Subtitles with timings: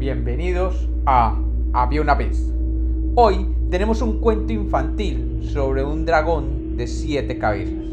[0.00, 1.38] Bienvenidos a
[1.74, 2.50] Había una vez.
[3.16, 7.84] Hoy tenemos un cuento infantil sobre un dragón de siete cabezas.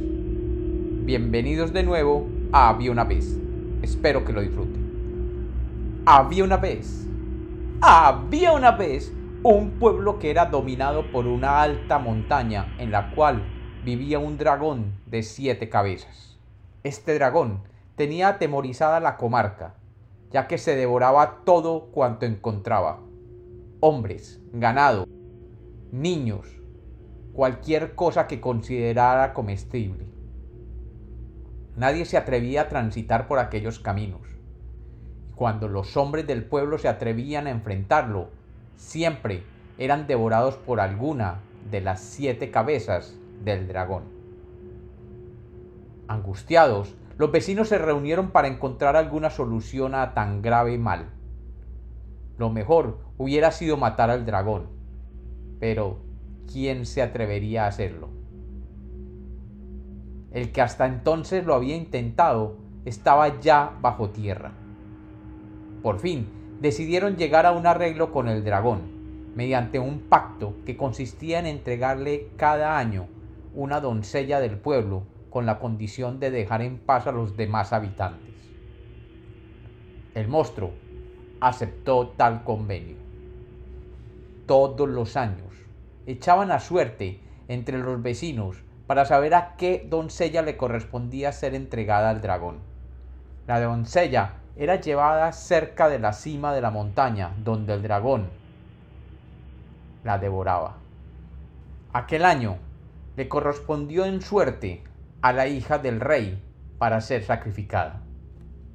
[1.04, 3.38] Bienvenidos de nuevo a Había una vez.
[3.82, 6.02] Espero que lo disfruten.
[6.06, 7.06] Había una vez.
[7.82, 9.14] Había una vez
[9.44, 13.44] un pueblo que era dominado por una alta montaña en la cual
[13.84, 16.38] vivía un dragón de siete cabezas.
[16.86, 17.64] Este dragón
[17.98, 19.74] tenía atemorizada la comarca,
[20.32, 23.00] ya que se devoraba todo cuanto encontraba.
[23.80, 25.08] Hombres, ganado,
[25.92, 26.48] niños,
[27.34, 30.06] cualquier cosa que considerara comestible.
[31.76, 34.22] Nadie se atrevía a transitar por aquellos caminos.
[35.30, 38.30] Y cuando los hombres del pueblo se atrevían a enfrentarlo,
[38.76, 39.44] siempre
[39.78, 44.04] eran devorados por alguna de las siete cabezas del dragón.
[46.08, 51.10] Angustiados, los vecinos se reunieron para encontrar alguna solución a tan grave mal.
[52.38, 54.68] Lo mejor hubiera sido matar al dragón,
[55.60, 55.98] pero
[56.52, 58.10] ¿quién se atrevería a hacerlo?
[60.32, 64.52] El que hasta entonces lo había intentado estaba ya bajo tierra.
[65.82, 66.28] Por fin,
[66.62, 68.82] decidieron llegar a un arreglo con el dragón,
[69.36, 73.08] mediante un pacto que consistía en entregarle cada año
[73.56, 78.36] una doncella del pueblo con la condición de dejar en paz a los demás habitantes.
[80.14, 80.72] El monstruo
[81.40, 82.96] aceptó tal convenio.
[84.46, 85.54] Todos los años
[86.06, 92.10] echaban a suerte entre los vecinos para saber a qué doncella le correspondía ser entregada
[92.10, 92.60] al dragón.
[93.46, 98.30] La doncella era llevada cerca de la cima de la montaña donde el dragón
[100.04, 100.78] la devoraba.
[101.94, 102.58] Aquel año
[103.16, 104.84] le correspondió en suerte
[105.22, 106.42] a la hija del rey
[106.78, 108.02] para ser sacrificada.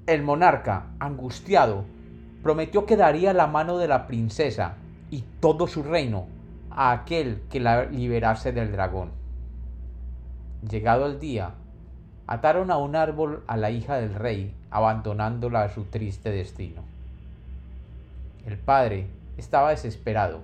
[0.06, 1.84] El monarca, angustiado,
[2.42, 4.74] prometió que daría la mano de la princesa
[5.10, 6.26] y todo su reino
[6.70, 9.10] a aquel que la liberase del dragón.
[10.68, 11.54] Llegado el día,
[12.26, 16.82] ataron a un árbol a la hija del rey, abandonándola a su triste destino.
[18.46, 20.40] El padre estaba desesperado.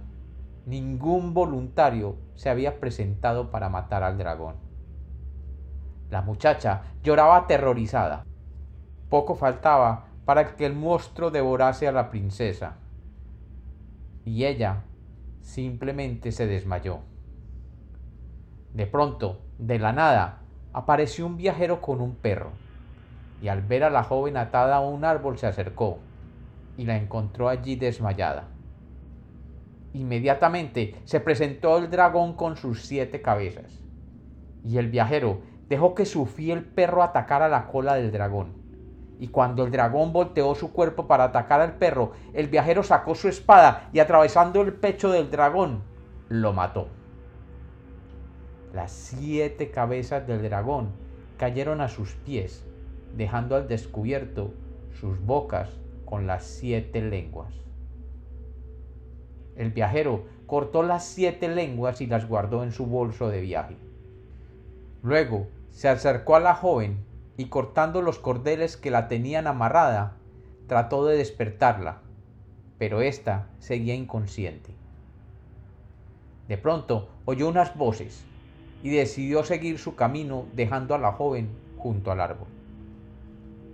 [0.66, 4.67] Ningún voluntario se había presentado para matar al dragón.
[6.10, 8.24] La muchacha lloraba aterrorizada.
[9.10, 12.76] Poco faltaba para que el monstruo devorase a la princesa.
[14.24, 14.84] Y ella
[15.40, 17.00] simplemente se desmayó.
[18.74, 20.40] De pronto, de la nada,
[20.72, 22.52] apareció un viajero con un perro,
[23.40, 25.98] y al ver a la joven atada a un árbol se acercó
[26.76, 28.44] y la encontró allí desmayada.
[29.94, 33.82] Inmediatamente se presentó el dragón con sus siete cabezas,
[34.64, 38.52] y el viajero dejó que su fiel perro atacara la cola del dragón.
[39.20, 43.28] Y cuando el dragón volteó su cuerpo para atacar al perro, el viajero sacó su
[43.28, 45.82] espada y atravesando el pecho del dragón,
[46.28, 46.88] lo mató.
[48.72, 50.90] Las siete cabezas del dragón
[51.36, 52.64] cayeron a sus pies,
[53.16, 54.52] dejando al descubierto
[54.92, 55.70] sus bocas
[56.04, 57.52] con las siete lenguas.
[59.56, 63.76] El viajero cortó las siete lenguas y las guardó en su bolso de viaje.
[65.02, 65.48] Luego
[65.78, 67.04] se acercó a la joven
[67.36, 70.16] y cortando los cordeles que la tenían amarrada,
[70.66, 72.00] trató de despertarla,
[72.78, 74.74] pero ésta seguía inconsciente.
[76.48, 78.24] De pronto oyó unas voces
[78.82, 82.48] y decidió seguir su camino dejando a la joven junto al árbol.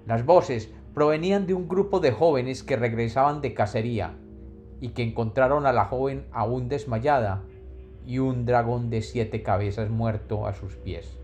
[0.07, 4.15] Las voces provenían de un grupo de jóvenes que regresaban de cacería
[4.79, 7.45] y que encontraron a la joven aún desmayada
[8.05, 11.24] y un dragón de siete cabezas muerto a sus pies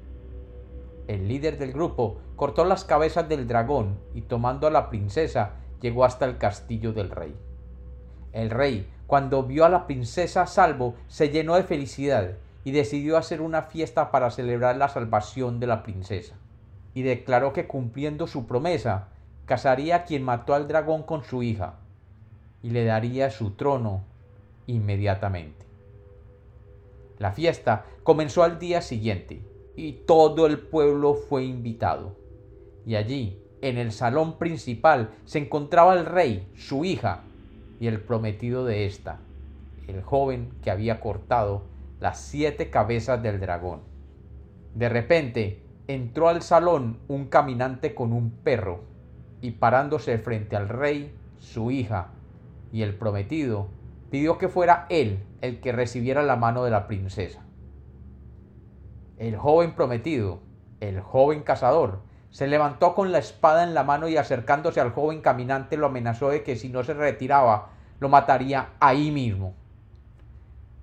[1.10, 6.04] el líder del grupo, cortó las cabezas del dragón y tomando a la princesa llegó
[6.04, 7.34] hasta el castillo del rey.
[8.32, 13.16] El rey, cuando vio a la princesa a salvo, se llenó de felicidad y decidió
[13.16, 16.36] hacer una fiesta para celebrar la salvación de la princesa.
[16.94, 19.08] Y declaró que cumpliendo su promesa,
[19.46, 21.74] casaría a quien mató al dragón con su hija
[22.62, 24.04] y le daría su trono
[24.68, 25.66] inmediatamente.
[27.18, 29.49] La fiesta comenzó al día siguiente
[29.80, 32.14] y todo el pueblo fue invitado.
[32.84, 37.22] Y allí, en el salón principal, se encontraba el rey, su hija
[37.80, 39.20] y el prometido de ésta,
[39.88, 41.62] el joven que había cortado
[41.98, 43.80] las siete cabezas del dragón.
[44.74, 48.82] De repente entró al salón un caminante con un perro,
[49.40, 52.08] y parándose frente al rey, su hija
[52.70, 53.68] y el prometido,
[54.10, 57.46] pidió que fuera él el que recibiera la mano de la princesa.
[59.20, 60.40] El joven prometido,
[60.80, 62.00] el joven cazador,
[62.30, 66.30] se levantó con la espada en la mano y acercándose al joven caminante lo amenazó
[66.30, 67.68] de que si no se retiraba,
[67.98, 69.52] lo mataría ahí mismo.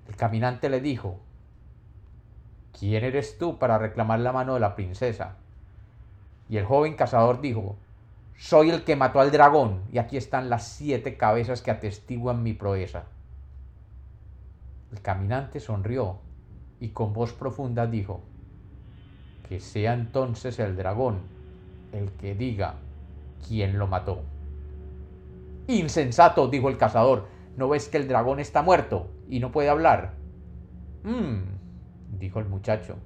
[0.06, 1.18] El caminante le dijo,
[2.78, 5.34] ¿quién eres tú para reclamar la mano de la princesa?
[6.48, 7.74] Y el joven cazador dijo,
[8.36, 12.52] soy el que mató al dragón y aquí están las siete cabezas que atestiguan mi
[12.52, 13.02] proeza.
[14.92, 16.20] El caminante sonrió
[16.80, 18.22] y con voz profunda dijo,
[19.48, 21.20] que sea entonces el dragón
[21.92, 22.74] el que diga
[23.46, 24.22] quién lo mató.
[25.66, 27.26] Insensato, dijo el cazador,
[27.56, 30.14] ¿no ves que el dragón está muerto y no puede hablar?
[31.02, 31.38] Mmm,
[32.18, 32.96] dijo el muchacho,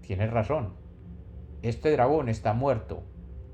[0.00, 0.74] tienes razón.
[1.62, 3.02] Este dragón está muerto,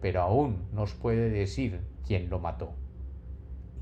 [0.01, 2.73] pero aún nos puede decir quién lo mató.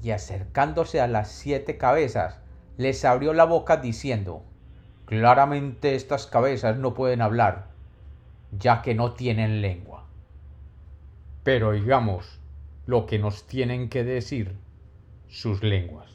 [0.03, 2.41] Y acercándose a las siete cabezas,
[2.77, 4.45] les abrió la boca diciendo,
[5.07, 7.69] Claramente estas cabezas no pueden hablar,
[8.59, 10.05] ya que no tienen lengua.
[11.45, 12.41] Pero digamos
[12.87, 14.57] lo que nos tienen que decir
[15.29, 16.11] sus lenguas.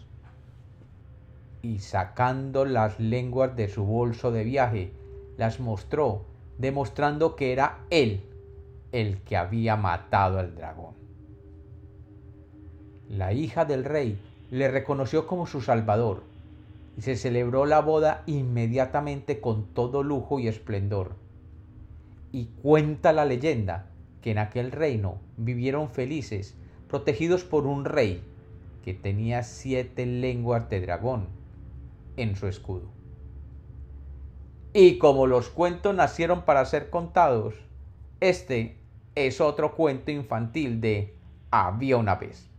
[1.61, 4.91] Y sacando las lenguas de su bolso de viaje,
[5.37, 6.25] las mostró
[6.57, 8.25] demostrando que era él
[8.91, 10.95] el que había matado al dragón.
[13.07, 16.23] La hija del rey le reconoció como su salvador
[16.97, 21.15] y se celebró la boda inmediatamente con todo lujo y esplendor.
[22.31, 23.89] Y cuenta la leyenda
[24.21, 26.55] que en aquel reino vivieron felices,
[26.87, 28.23] protegidos por un rey
[28.83, 31.27] que tenía siete lenguas de dragón
[32.17, 32.89] en su escudo.
[34.73, 37.55] Y como los cuentos nacieron para ser contados,
[38.19, 38.77] este
[39.15, 41.15] es otro cuento infantil de
[41.49, 42.50] Había una vez.